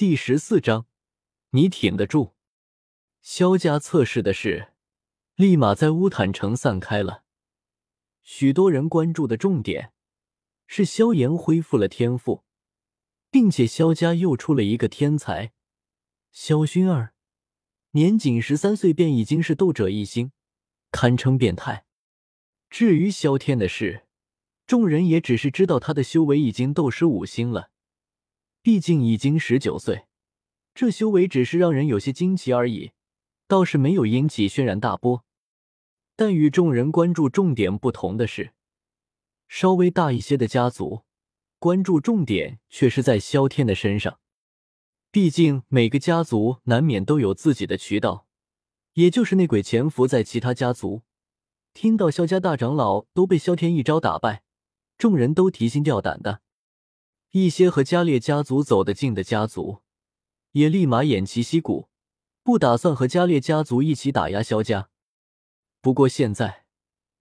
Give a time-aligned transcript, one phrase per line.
[0.00, 0.86] 第十四章，
[1.50, 2.34] 你挺得住。
[3.20, 4.68] 萧家测试的事，
[5.34, 7.24] 立马在乌坦城散开了。
[8.22, 9.92] 许多人关注的重点
[10.66, 12.44] 是萧炎恢复了天赋，
[13.30, 15.52] 并且萧家又出了一个天才
[16.32, 17.12] 萧薰儿，
[17.90, 20.32] 年仅十三岁便已经是斗者一星，
[20.90, 21.84] 堪称变态。
[22.70, 24.06] 至于萧天的事，
[24.66, 27.70] 众人也只是知道他的修为已经斗师五星了，
[28.62, 30.06] 毕竟已经十九岁，
[30.74, 32.92] 这修为只是让人有些惊奇而已，
[33.48, 35.24] 倒是没有引起轩然大波。
[36.14, 38.52] 但与众人关注重点不同的是，
[39.48, 41.04] 稍微大一些的家族
[41.58, 44.20] 关注重点却是在萧天的身上。
[45.10, 48.26] 毕竟每个家族难免都有自己的渠道，
[48.92, 51.02] 也就是内鬼潜伏在其他家族。
[51.72, 54.42] 听到萧家大长老都被萧天一招打败，
[54.98, 56.42] 众人都提心吊胆的。
[57.32, 59.82] 一些和加列家族走得近的家族，
[60.52, 61.88] 也立马偃旗息鼓，
[62.42, 64.90] 不打算和加列家族一起打压萧家。
[65.80, 66.66] 不过现在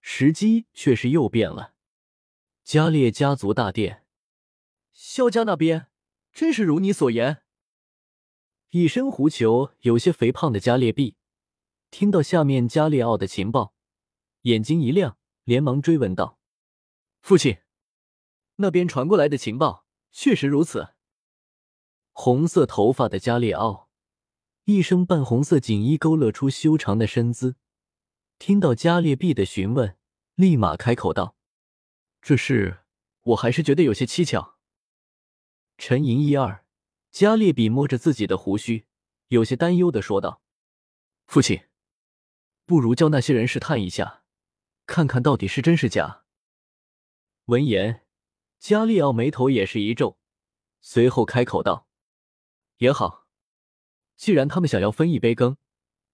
[0.01, 1.75] 时机却是又变了。
[2.63, 4.03] 加列家族大殿，
[4.91, 5.87] 萧家那边
[6.33, 7.43] 真是如你所言。
[8.71, 11.17] 一身狐裘、有些肥胖的加列毕，
[11.91, 13.73] 听到下面加列奥的情报，
[14.41, 16.39] 眼睛一亮，连忙追问道
[17.21, 17.57] ：“父亲，
[18.55, 20.93] 那边传过来的情报确实如此。”
[22.11, 23.89] 红色头发的加列奥，
[24.65, 27.55] 一身半红色锦衣勾勒出修长的身姿，
[28.37, 29.97] 听到加列毕的询问，
[30.35, 31.35] 立马开口道
[32.21, 32.79] ：“这事
[33.21, 34.57] 我还是觉得有些蹊跷。”
[35.77, 36.65] 沉吟一二。
[37.11, 38.85] 加列比摸着自己的胡须，
[39.29, 40.43] 有些担忧的说道
[41.25, 41.63] ：“父亲，
[42.67, 44.21] 不如叫那些人试探一下，
[44.85, 46.23] 看看到底是真是假。”
[47.45, 48.05] 闻言，
[48.59, 50.19] 加利奥眉头也是一皱，
[50.81, 51.87] 随后开口道
[52.77, 53.25] ：“也好，
[54.15, 55.57] 既然他们想要分一杯羹，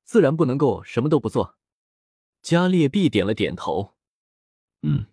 [0.03, 1.57] 自然不能够什么都不做。”
[2.43, 3.95] 加列毕点了点头
[4.83, 5.07] ：“嗯。”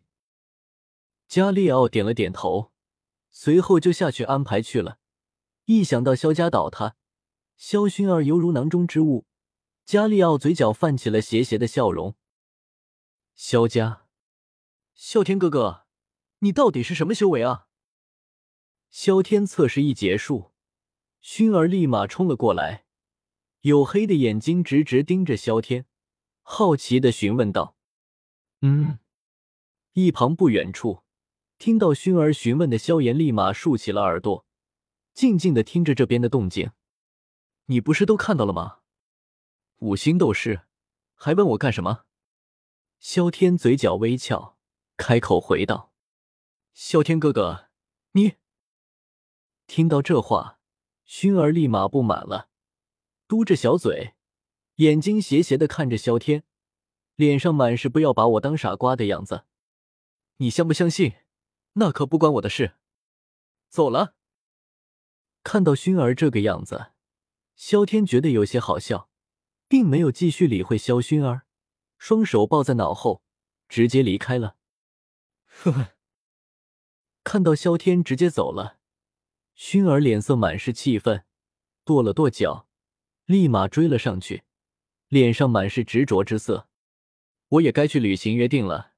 [1.26, 2.72] 加利奥点了点头，
[3.30, 4.98] 随后就下去安排去了。
[5.64, 6.96] 一想到萧家倒塌，
[7.56, 9.24] 萧薰儿犹如囊中之物，
[9.86, 12.14] 加利奥嘴角泛起了邪邪的笑容。
[13.34, 14.06] 萧家，
[14.94, 15.81] 啸天哥哥，
[16.44, 17.68] 你到底是什么修为啊？
[18.90, 20.50] 萧天测试一结束，
[21.22, 22.84] 薰儿立马冲了过来，
[23.62, 25.86] 黝黑的眼睛直直盯着萧天，
[26.42, 27.76] 好奇的询问道
[28.60, 28.98] ：“嗯？”
[29.94, 31.04] 一旁不远处，
[31.58, 34.44] 听到薰儿询问的萧炎立马竖起了耳朵。
[35.14, 36.72] 静静的听着这边的动静，
[37.66, 38.80] 你不是都看到了吗？
[39.78, 40.62] 五星斗士，
[41.14, 42.04] 还问我干什么？
[42.98, 44.58] 萧天嘴角微翘，
[44.96, 45.91] 开口回道
[46.72, 47.68] ：“萧天哥哥，
[48.12, 48.36] 你……”
[49.66, 50.58] 听到这话，
[51.06, 52.48] 薰儿立马不满了，
[53.26, 54.14] 嘟着小嘴，
[54.76, 56.44] 眼睛斜斜的看着萧天，
[57.16, 59.44] 脸上满是不要把我当傻瓜的样子。
[60.36, 61.14] 你相不相信？
[61.74, 62.74] 那可不关我的事。
[63.68, 64.14] 走了。
[65.42, 66.92] 看到薰儿这个样子，
[67.54, 69.08] 萧天觉得有些好笑，
[69.68, 71.46] 并没有继续理会萧薰儿，
[71.96, 73.22] 双手抱在脑后，
[73.68, 74.56] 直接离开了。
[75.46, 75.94] 呵呵，
[77.24, 78.78] 看到萧天直接走了，
[79.56, 81.24] 薰儿脸色满是气愤，
[81.84, 82.68] 跺了跺脚，
[83.26, 84.42] 立马追了上去，
[85.08, 86.68] 脸上满是执着之色。
[87.48, 88.92] 我也该去履行约定了。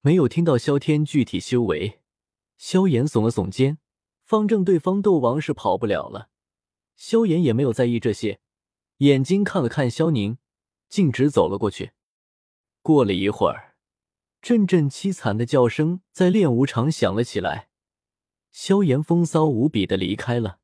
[0.00, 2.00] 没有听到萧天具体修为，
[2.56, 3.78] 萧炎耸了耸肩。
[4.22, 6.30] 方正对方斗王是跑不了了，
[6.96, 8.40] 萧炎也没有在意这些，
[8.96, 10.38] 眼睛看了看萧宁，
[10.88, 11.92] 径直走了过去。
[12.82, 13.65] 过了一会儿，
[14.46, 17.68] 阵阵凄惨的叫声在练武场响了起来，
[18.52, 20.60] 萧炎风骚无比的离开了。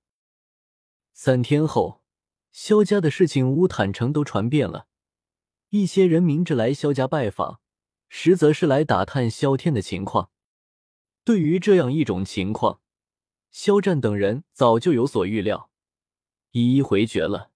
[1.12, 2.04] 三天后，
[2.52, 4.86] 萧家的事情乌坦城都传遍了，
[5.70, 7.58] 一些人明着来萧家拜访，
[8.08, 10.30] 实则是来打探萧天的情况。
[11.24, 12.80] 对于这样一种情况，
[13.50, 15.70] 肖战等人早就有所预料，
[16.52, 17.50] 一一回绝了。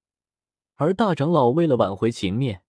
[0.74, 2.64] 而大长老为了挽回情面，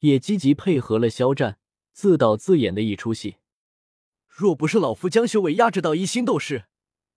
[0.00, 1.59] 也积极配合了肖战，
[1.92, 3.36] 自导自演的一出戏。
[4.26, 6.66] 若不是老夫将修为压制到一星斗士，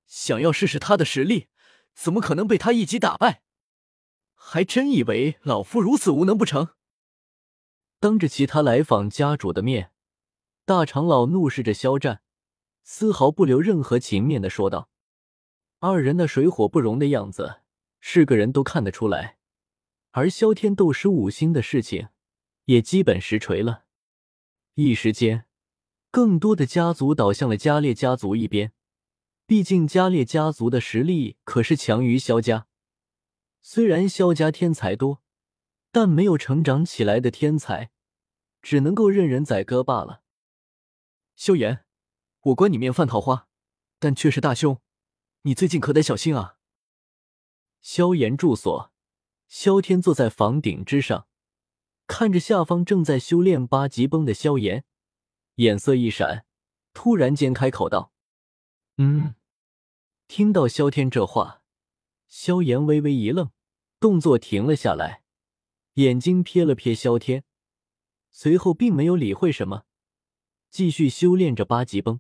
[0.05, 1.47] 想要试试他的实力，
[1.93, 3.43] 怎么可能被他一击打败？
[4.33, 6.69] 还真以为老夫如此无能不成？
[7.99, 9.91] 当着其他来访家主的面，
[10.65, 12.21] 大长老怒视着肖战，
[12.83, 14.89] 丝毫不留任何情面的说道。
[15.79, 17.61] 二人那水火不容的样子，
[18.01, 19.37] 是个人都看得出来。
[20.11, 22.09] 而萧天斗师五星的事情，
[22.65, 23.85] 也基本实锤了。
[24.75, 25.45] 一时间，
[26.09, 28.73] 更多的家族倒向了加列家族一边，
[29.45, 32.65] 毕竟加列家族的实力可是强于萧家。
[33.61, 35.21] 虽然萧家天才多，
[35.91, 37.91] 但没有成长起来的天才，
[38.63, 40.23] 只能够任人宰割罢了。
[41.35, 41.85] 萧炎，
[42.41, 43.47] 我观你面泛桃花，
[43.99, 44.81] 但却是大凶，
[45.43, 46.57] 你最近可得小心啊！
[47.79, 48.91] 萧炎住所，
[49.47, 51.27] 萧天坐在房顶之上，
[52.15, 54.85] 看着下方正在修炼八级崩的萧炎，
[55.55, 56.45] 眼色一闪，
[56.93, 58.13] 突然间开口道
[58.97, 59.33] ：“嗯。”
[60.29, 61.63] 听到萧天这话，
[62.27, 63.49] 萧炎微微一愣，
[63.99, 65.23] 动作停了下来，
[65.95, 67.45] 眼睛瞥了瞥萧天，
[68.29, 69.85] 随后并没有理会什么，
[70.69, 72.19] 继续修炼着八级崩。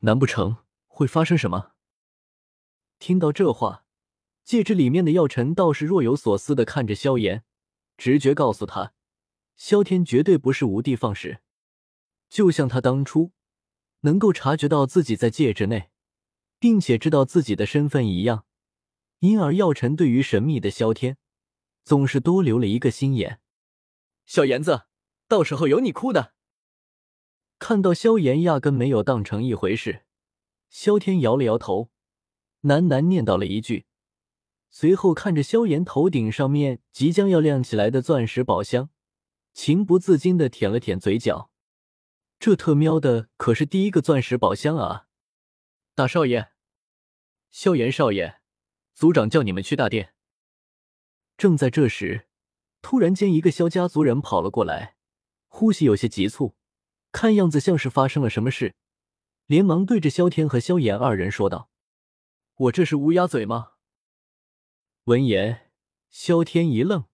[0.00, 0.56] 难不成
[0.88, 1.74] 会发生什么？
[2.98, 3.84] 听到这话，
[4.42, 7.44] 戒指里面的药尘倒是若有所思的看着萧炎，
[7.98, 8.94] 直觉告诉他，
[9.56, 11.40] 萧天绝对不是无的放矢，
[12.30, 13.32] 就像他当初
[14.00, 15.90] 能够察觉到自己在戒指内。
[16.60, 18.44] 并且知道自己的身份一样，
[19.20, 21.16] 因而药尘对于神秘的萧天
[21.84, 23.40] 总是多留了一个心眼。
[24.26, 24.86] 小炎子，
[25.28, 26.34] 到时候有你哭的。
[27.60, 30.04] 看到萧炎压根没有当成一回事，
[30.68, 31.90] 萧天摇了摇头，
[32.62, 33.86] 喃喃念叨了一句，
[34.70, 38.90] 随后看着萧炎头顶上面即将要亮起来的钻石宝箱，
[39.52, 41.50] 情不自禁的舔了舔嘴角。
[42.38, 45.06] 这特喵的可是第一个钻石宝箱啊！
[45.94, 46.50] 大少爷，
[47.50, 48.40] 萧炎少爷，
[48.94, 50.14] 族长叫你们去大殿。
[51.36, 52.28] 正在这时，
[52.82, 54.96] 突然间，一个萧家族人跑了过来，
[55.48, 56.54] 呼吸有些急促，
[57.10, 58.74] 看样子像是发生了什么事，
[59.46, 61.70] 连忙对着萧天和萧炎二人说道
[62.54, 63.72] ：“我这是乌鸦嘴吗？”
[65.08, 65.70] 闻言，
[66.10, 67.06] 萧天一愣，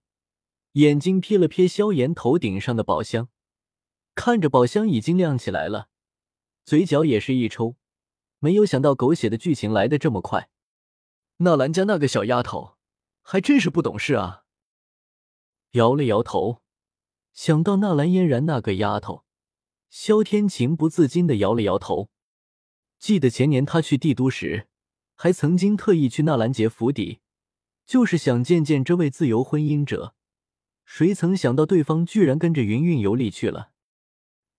[0.73, 3.29] 眼睛瞥了瞥萧炎头顶上的宝箱，
[4.13, 5.87] 看着宝箱已经亮起来了，
[6.65, 7.77] 嘴角也是一抽。
[8.39, 10.49] 没有想到狗血的剧情来的这么快，
[11.37, 12.75] 纳兰家那个小丫头
[13.21, 14.43] 还真是不懂事啊！
[15.71, 16.61] 摇了摇头，
[17.31, 19.23] 想到纳兰嫣然那个丫头，
[19.89, 22.09] 萧天情不自禁的摇了摇头。
[22.99, 24.67] 记得前年他去帝都时，
[25.15, 27.21] 还曾经特意去纳兰杰府邸，
[27.85, 30.15] 就是想见见这位自由婚姻者。
[30.83, 33.71] 谁曾想到对方居然跟着云韵游历去了。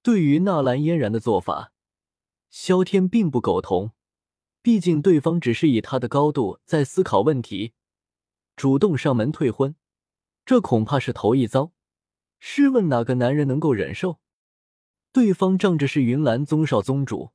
[0.03, 1.73] 对于纳兰嫣然的做法。
[2.49, 3.91] 萧天并不苟同，
[4.63, 7.75] 毕竟对方只是以他的高度在思考问题，
[8.55, 9.75] 主动上门退婚，
[10.45, 11.73] 这恐怕是头一遭。
[12.39, 14.21] 试问哪个男人能够忍受？
[15.13, 17.33] 对方仗着是云岚宗少宗主，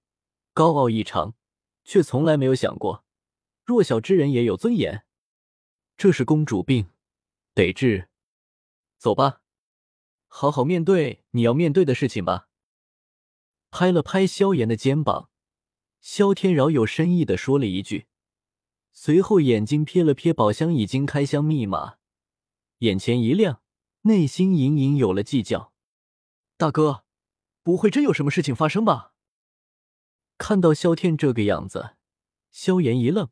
[0.54, 1.36] 高傲异常，
[1.84, 3.04] 却从来没有想过
[3.66, 5.04] 弱小之人也有尊严。
[6.02, 6.90] 这是公主病，
[7.54, 8.10] 得治。
[8.98, 9.44] 走吧，
[10.26, 12.50] 好好面对你要面对的事情吧。
[13.70, 15.30] 拍了拍萧炎的肩膀，
[16.00, 18.08] 萧天饶有深意的说了一句，
[18.92, 21.98] 随后眼睛瞥了瞥宝箱已经开箱密码，
[22.80, 23.62] 眼前一亮，
[24.02, 25.72] 内心隐隐有了计较。
[26.58, 27.06] 大哥，
[27.62, 29.14] 不会真有什么事情发生吧？
[30.40, 31.96] 看到萧天这个样子，
[32.50, 33.30] 萧炎一愣，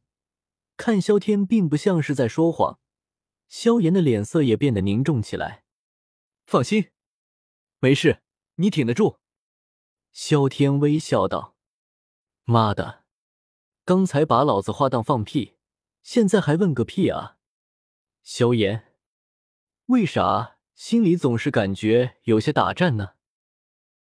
[0.80, 2.80] 看萧天并不像是在说谎，
[3.50, 5.66] 萧炎的脸色也变得凝重起来。
[6.46, 6.92] 放心，
[7.80, 8.22] 没事，
[8.56, 9.18] 你挺得住。
[10.14, 11.58] 萧天微笑道
[12.46, 13.04] ：“妈的，
[13.84, 15.58] 刚才把老子话当放屁，
[16.02, 17.36] 现在还问个屁啊！”
[18.24, 18.94] 萧炎，
[19.88, 23.16] 为啥心里总是感觉有些打颤呢？